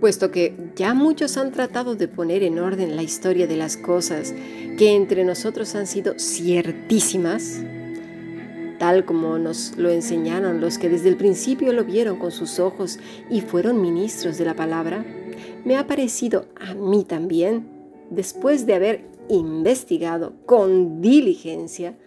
[0.00, 4.32] Puesto que ya muchos han tratado de poner en orden la historia de las cosas
[4.78, 7.60] que entre nosotros han sido ciertísimas,
[8.78, 13.00] tal como nos lo enseñaron los que desde el principio lo vieron con sus ojos
[13.28, 15.04] y fueron ministros de la palabra,
[15.64, 17.68] me ha parecido a mí también,
[18.10, 21.98] después de haber investigado con diligencia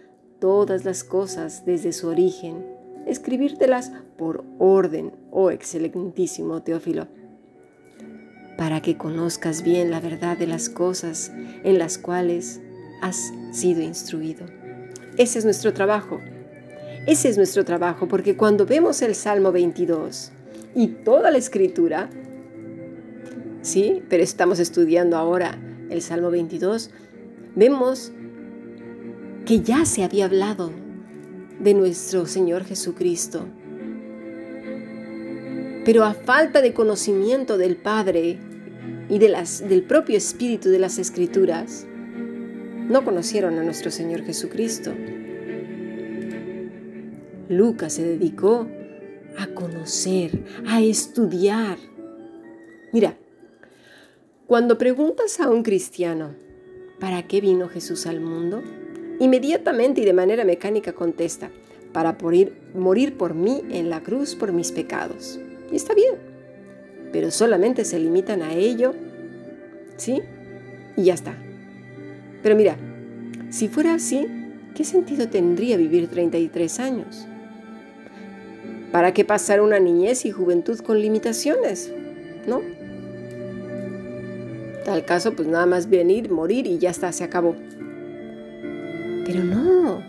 [0.42, 2.66] todas las cosas desde su origen,
[3.06, 7.06] escribírtelas por orden, oh excelentísimo Teófilo,
[8.58, 11.30] para que conozcas bien la verdad de las cosas
[11.62, 12.60] en las cuales
[13.02, 14.44] has sido instruido.
[15.16, 16.18] Ese es nuestro trabajo,
[17.06, 20.32] ese es nuestro trabajo, porque cuando vemos el Salmo 22
[20.74, 22.10] y toda la escritura,
[23.60, 25.56] sí, pero estamos estudiando ahora
[25.88, 26.90] el Salmo 22,
[27.54, 28.10] vemos
[29.52, 30.72] que ya se había hablado
[31.60, 33.44] de nuestro Señor Jesucristo.
[35.84, 38.38] Pero a falta de conocimiento del Padre
[39.10, 41.86] y del propio Espíritu de las Escrituras,
[42.88, 44.94] no conocieron a nuestro Señor Jesucristo.
[47.50, 48.66] Lucas se dedicó
[49.36, 51.76] a conocer, a estudiar.
[52.90, 53.18] Mira,
[54.46, 56.36] cuando preguntas a un cristiano,
[56.98, 58.62] ¿para qué vino Jesús al mundo?
[59.22, 61.48] Inmediatamente y de manera mecánica contesta,
[61.92, 62.18] para
[62.74, 65.38] morir, por mí en la cruz por mis pecados.
[65.70, 66.14] Y está bien,
[67.12, 68.96] pero solamente se limitan a ello,
[69.96, 70.22] ¿sí?
[70.96, 71.36] Y ya está.
[72.42, 72.76] Pero mira,
[73.48, 74.26] si fuera así,
[74.74, 77.28] ¿qué sentido tendría vivir 33 años?
[78.90, 81.92] ¿Para qué pasar una niñez y juventud con limitaciones?
[82.48, 82.60] ¿No?
[84.84, 87.54] Tal caso, pues nada más venir, morir y ya está, se acabó.
[89.24, 90.02] Pero no.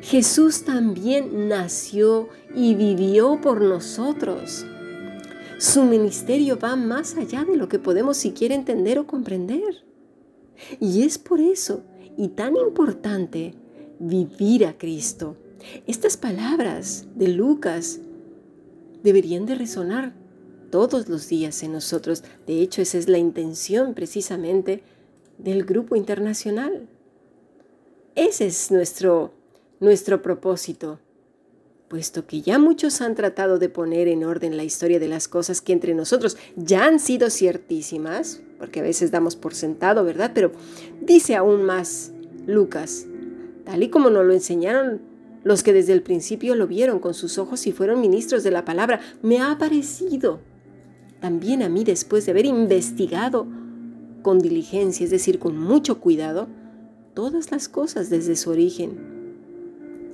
[0.00, 4.64] Jesús también nació y vivió por nosotros.
[5.58, 9.84] Su ministerio va más allá de lo que podemos siquiera entender o comprender.
[10.80, 11.84] Y es por eso
[12.16, 13.54] y tan importante
[13.98, 15.36] vivir a Cristo
[15.86, 18.00] estas palabras de Lucas
[19.02, 20.14] deberían de resonar
[20.70, 22.22] todos los días en nosotros.
[22.46, 24.82] De hecho, esa es la intención precisamente
[25.38, 26.88] del grupo internacional.
[28.14, 29.32] Ese es nuestro,
[29.80, 30.98] nuestro propósito,
[31.88, 35.60] puesto que ya muchos han tratado de poner en orden la historia de las cosas
[35.60, 40.32] que entre nosotros ya han sido ciertísimas, porque a veces damos por sentado, ¿verdad?
[40.34, 40.52] Pero
[41.00, 42.12] dice aún más
[42.46, 43.06] Lucas,
[43.64, 45.00] tal y como nos lo enseñaron
[45.44, 48.64] los que desde el principio lo vieron con sus ojos y fueron ministros de la
[48.64, 50.40] palabra, me ha parecido
[51.20, 53.46] también a mí después de haber investigado
[54.22, 56.48] con diligencia, es decir, con mucho cuidado,
[57.18, 58.96] todas las cosas desde su origen.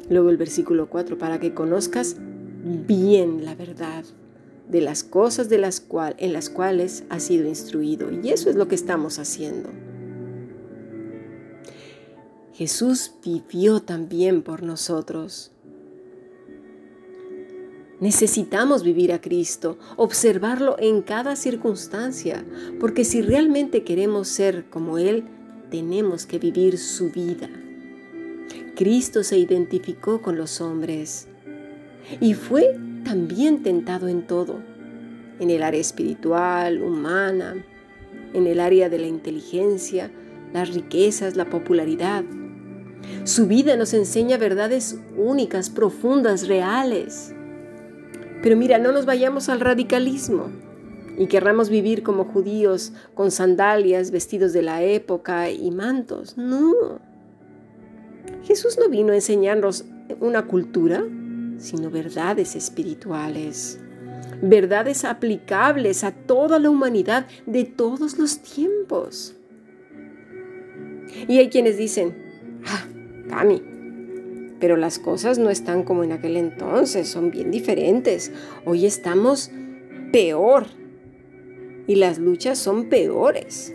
[0.08, 2.16] Luego el versículo 4, para que conozcas
[2.64, 4.06] bien la verdad
[4.70, 8.10] de las cosas de las cual, en las cuales has sido instruido.
[8.10, 9.68] Y eso es lo que estamos haciendo.
[12.54, 15.52] Jesús vivió también por nosotros.
[18.00, 22.46] Necesitamos vivir a Cristo, observarlo en cada circunstancia,
[22.80, 25.24] porque si realmente queremos ser como Él,
[25.70, 27.48] tenemos que vivir su vida.
[28.76, 31.28] Cristo se identificó con los hombres
[32.20, 34.60] y fue también tentado en todo,
[35.38, 37.64] en el área espiritual, humana,
[38.32, 40.10] en el área de la inteligencia,
[40.52, 42.24] las riquezas, la popularidad.
[43.24, 47.34] Su vida nos enseña verdades únicas, profundas, reales.
[48.42, 50.50] Pero mira, no nos vayamos al radicalismo
[51.16, 56.36] y querramos vivir como judíos con sandalias, vestidos de la época y mantos.
[56.36, 57.00] No.
[58.42, 59.84] Jesús no vino a enseñarnos
[60.20, 61.04] una cultura,
[61.58, 63.78] sino verdades espirituales,
[64.42, 69.36] verdades aplicables a toda la humanidad de todos los tiempos.
[71.28, 72.16] Y hay quienes dicen,
[72.66, 72.86] ah,
[73.28, 73.62] Cami,
[74.58, 78.32] pero las cosas no están como en aquel entonces, son bien diferentes.
[78.64, 79.50] Hoy estamos
[80.12, 80.66] peor
[81.86, 83.74] y las luchas son peores.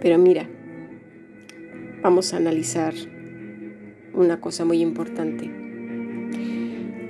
[0.00, 0.48] Pero mira,
[2.02, 2.94] vamos a analizar
[4.14, 5.50] una cosa muy importante.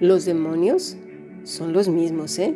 [0.00, 0.96] Los demonios
[1.44, 2.55] son los mismos, ¿eh?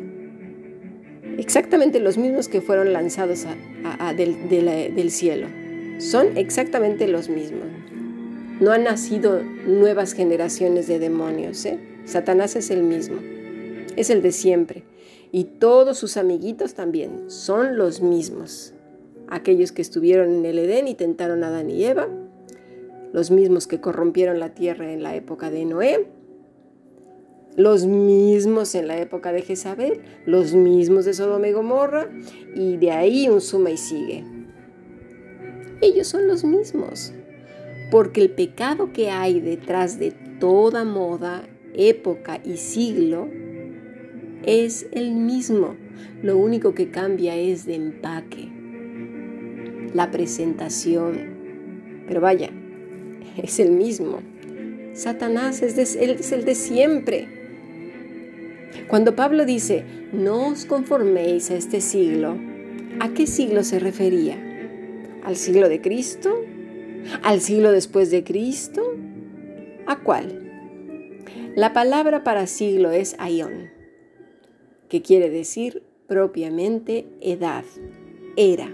[1.37, 3.45] Exactamente los mismos que fueron lanzados
[4.15, 5.47] del cielo.
[5.97, 7.65] Son exactamente los mismos.
[8.59, 11.65] No han nacido nuevas generaciones de demonios.
[11.65, 11.79] ¿eh?
[12.05, 13.17] Satanás es el mismo.
[13.95, 14.83] Es el de siempre.
[15.35, 18.75] Y todos sus amiguitos también son los mismos.
[19.27, 22.07] Aquellos que estuvieron en el Edén y tentaron a Adán y Eva.
[23.13, 26.07] Los mismos que corrompieron la tierra en la época de Noé.
[27.55, 32.09] los mismos en la época de Jezabel, los mismos de Sodoma y Gomorra,
[32.55, 34.23] y de ahí un suma y sigue.
[35.81, 37.11] Ellos son los mismos,
[37.91, 41.43] porque el pecado que hay detrás de toda moda,
[41.73, 43.27] época y siglo
[44.45, 45.75] es el mismo.
[46.21, 48.49] Lo único que cambia es de empaque,
[49.93, 51.33] la presentación.
[52.07, 52.49] Pero vaya,
[53.37, 54.19] es el mismo.
[54.93, 57.27] Satanás es, el de siempre.
[58.87, 62.37] Cuando Pablo dice, no os conforméis a este siglo,
[62.99, 64.37] ¿a qué siglo se refería?
[65.23, 66.43] ¿Al siglo de Cristo?
[67.23, 68.83] ¿Al siglo después de Cristo?
[69.87, 70.51] ¿A cuál?
[71.55, 73.69] La palabra para siglo es aion,
[74.93, 77.65] que quiere decir propiamente edad,
[78.37, 78.71] era.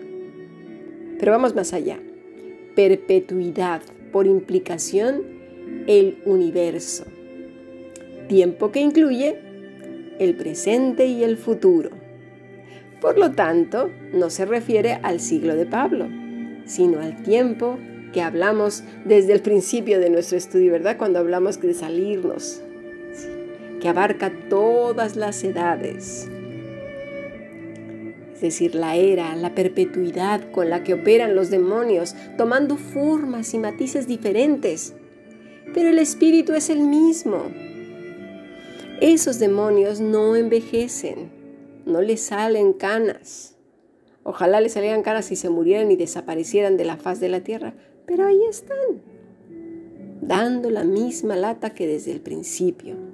[1.17, 1.97] Pero vamos más allá.
[2.75, 3.81] Perpetuidad,
[4.11, 5.23] por implicación,
[5.87, 7.05] el universo.
[8.27, 9.39] Tiempo que incluye
[10.19, 11.91] el presente y el futuro.
[12.99, 16.09] Por lo tanto, no se refiere al siglo de Pablo,
[16.65, 17.79] sino al tiempo
[18.11, 20.97] que hablamos desde el principio de nuestro estudio, ¿verdad?
[20.97, 22.61] Cuando hablamos de salirnos,
[23.79, 26.29] que abarca todas las edades.
[28.39, 33.57] Es decir, la era, la perpetuidad con la que operan los demonios, tomando formas y
[33.57, 34.93] matices diferentes.
[35.73, 37.43] Pero el espíritu es el mismo.
[39.01, 41.29] Esos demonios no envejecen,
[41.85, 43.57] no les salen canas.
[44.23, 47.73] Ojalá les salieran canas y se murieran y desaparecieran de la faz de la tierra,
[48.05, 49.01] pero ahí están,
[50.21, 53.08] dando la misma lata que desde el principio.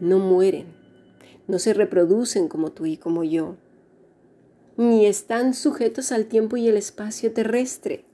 [0.00, 0.66] No mueren,
[1.46, 3.56] no se reproducen como tú y como yo,
[4.76, 8.04] ni están sujetos al tiempo y el espacio terrestre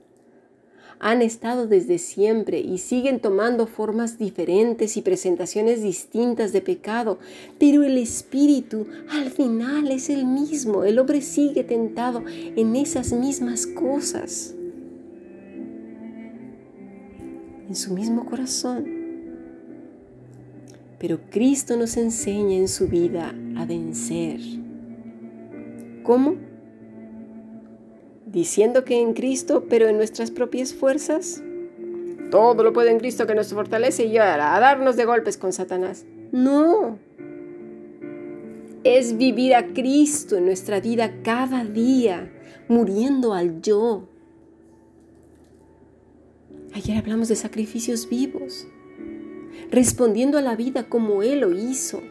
[1.01, 7.17] han estado desde siempre y siguen tomando formas diferentes y presentaciones distintas de pecado,
[7.59, 10.83] pero el espíritu al final es el mismo.
[10.83, 14.53] El hombre sigue tentado en esas mismas cosas,
[17.67, 19.00] en su mismo corazón.
[21.01, 24.39] Pero Cristo nos enseña en su vida a vencer.
[26.03, 26.35] ¿Cómo?
[28.31, 31.43] diciendo que en Cristo, pero en nuestras propias fuerzas.
[32.29, 36.05] Todo lo puede en Cristo que nos fortalece y a darnos de golpes con Satanás.
[36.31, 36.97] No.
[38.83, 42.31] Es vivir a Cristo en nuestra vida cada día,
[42.69, 44.07] muriendo al yo.
[46.73, 48.65] Ayer hablamos de sacrificios vivos,
[49.71, 52.01] respondiendo a la vida como Él lo hizo,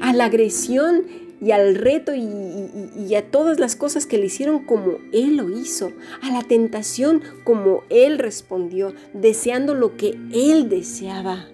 [0.00, 1.04] a la agresión
[1.40, 5.92] y al reto y, a todas las cosas que le hicieron como Él lo hizo,
[6.22, 11.46] a la tentación como Él respondió, deseando lo que Él deseaba.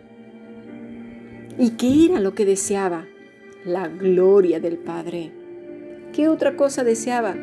[1.59, 3.06] ¿Y qué era lo que deseaba?
[3.65, 5.32] La gloria del Padre.
[6.12, 7.37] ¿Qué otra cosa deseaba?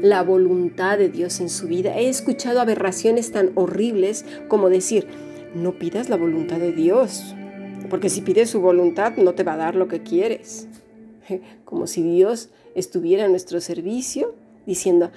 [0.00, 1.98] La voluntad de Dios en su vida.
[1.98, 5.06] He escuchado aberraciones tan horribles como decir,
[5.54, 7.34] no pidas la voluntad de Dios,
[7.90, 10.68] porque si pides su voluntad no te va a dar lo que quieres.
[11.64, 14.34] como si Dios estuviera a nuestro servicio,
[14.66, 15.10] diciendo,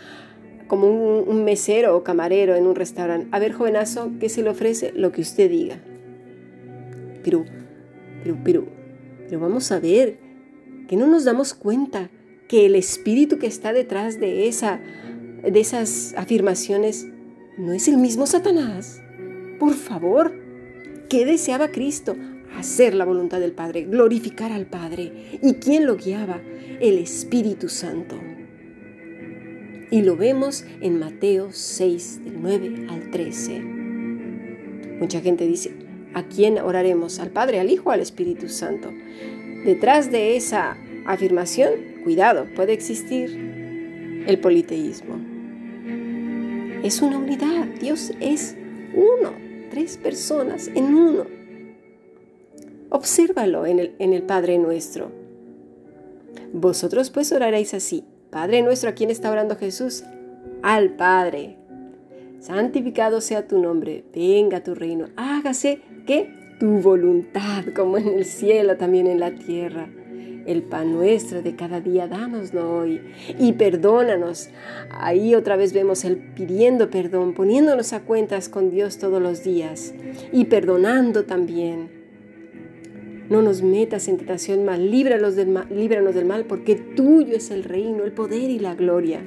[0.68, 4.92] como un, mesero o camarero en un restaurante, a ver, jovenazo, ¿qué se le ofrece?
[4.94, 5.80] Lo que usted diga.
[7.24, 7.46] Pero,
[8.24, 8.68] pero, pero,
[9.28, 10.20] pero vamos a ver,
[10.88, 12.10] que no nos damos cuenta
[12.48, 14.80] que el espíritu que está detrás de, esa,
[15.44, 17.08] de esas afirmaciones
[17.58, 19.02] no es el mismo Satanás.
[19.60, 20.34] Por favor,
[21.10, 22.16] ¿qué deseaba Cristo?
[22.58, 25.12] hacer la voluntad del Padre, glorificar al Padre.
[25.42, 26.42] ¿Y quién lo guiaba?
[26.80, 28.20] El Espíritu Santo.
[29.90, 33.60] Y lo vemos en Mateo 6, del 9 al 13.
[35.00, 35.72] Mucha gente dice,
[36.14, 37.20] ¿a quién oraremos?
[37.20, 38.92] ¿Al Padre, al Hijo al Espíritu Santo?
[39.64, 41.72] Detrás de esa afirmación,
[42.04, 45.16] cuidado, puede existir el politeísmo.
[46.84, 48.56] Es una unidad, Dios es
[48.94, 51.26] uno, tres personas en uno.
[52.90, 55.12] Obsérvalo en el, en el Padre nuestro.
[56.54, 58.04] Vosotros pues oraréis así.
[58.30, 60.04] Padre nuestro, ¿a quién está orando Jesús?
[60.62, 61.58] Al Padre.
[62.40, 68.78] Santificado sea tu nombre, venga tu reino, hágase que tu voluntad, como en el cielo,
[68.78, 69.90] también en la tierra.
[70.48, 73.02] El pan nuestro de cada día, dánoslo hoy
[73.38, 74.50] y perdónanos.
[74.90, 79.94] Ahí otra vez vemos el pidiendo perdón, poniéndonos a cuentas con Dios todos los días
[80.32, 81.98] y perdonando también
[83.30, 87.52] no nos metas en tentación, mal, líbranos del mal, líbranos del mal, porque tuyo es
[87.52, 89.22] el reino, el poder y la gloria.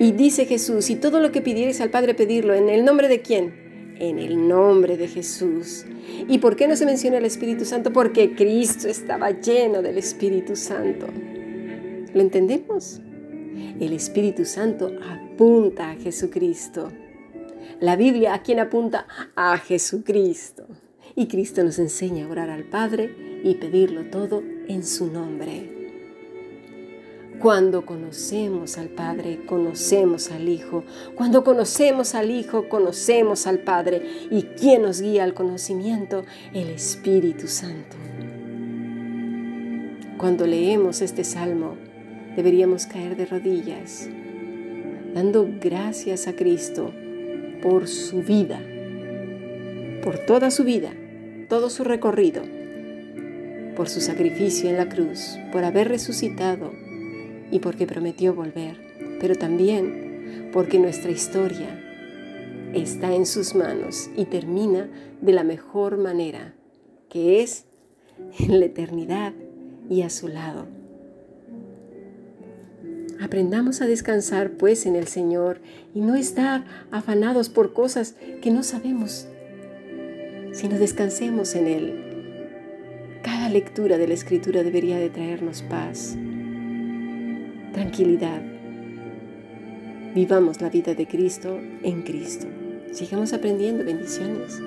[0.00, 3.22] Y dice Jesús, y todo lo que pidieres al Padre pedirlo, ¿en el nombre de
[3.22, 3.63] quién?
[3.98, 5.84] En el nombre de Jesús.
[6.28, 7.92] ¿Y por qué no se menciona el Espíritu Santo?
[7.92, 11.06] Porque Cristo estaba lleno del Espíritu Santo.
[12.12, 13.00] ¿Lo entendemos?
[13.80, 16.90] El Espíritu Santo apunta a Jesucristo.
[17.80, 19.06] La Biblia a quién apunta?
[19.34, 20.66] A Jesucristo.
[21.16, 25.83] Y Cristo nos enseña a orar al Padre y pedirlo todo en su nombre.
[27.38, 30.84] Cuando conocemos al Padre, conocemos al Hijo.
[31.14, 34.02] Cuando conocemos al Hijo, conocemos al Padre.
[34.30, 36.24] ¿Y quién nos guía al conocimiento?
[36.54, 37.96] El Espíritu Santo.
[40.16, 41.76] Cuando leemos este salmo,
[42.36, 44.08] deberíamos caer de rodillas,
[45.12, 46.92] dando gracias a Cristo
[47.62, 48.60] por su vida,
[50.02, 50.92] por toda su vida,
[51.48, 52.42] todo su recorrido,
[53.76, 56.83] por su sacrificio en la cruz, por haber resucitado
[57.50, 58.76] y porque prometió volver,
[59.20, 61.80] pero también porque nuestra historia
[62.74, 64.88] está en sus manos y termina
[65.20, 66.54] de la mejor manera,
[67.08, 67.66] que es
[68.38, 69.32] en la eternidad
[69.88, 70.66] y a su lado.
[73.20, 75.60] Aprendamos a descansar pues en el Señor
[75.94, 79.28] y no estar afanados por cosas que no sabemos,
[80.52, 83.20] sino descansemos en Él.
[83.22, 86.16] Cada lectura de la Escritura debería de traernos paz,
[87.74, 88.40] tranquilidad.
[90.14, 92.46] Vivamos la vida de Cristo en Cristo.
[92.92, 94.60] Sigamos aprendiendo bendiciones.